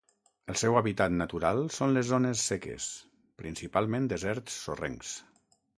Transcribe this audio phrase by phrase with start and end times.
[0.51, 2.89] El seu hàbitat natural són les zones seques,
[3.45, 5.19] principalment deserts sorrencs.